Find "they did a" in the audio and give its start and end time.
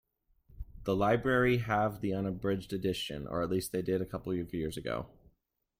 3.71-4.05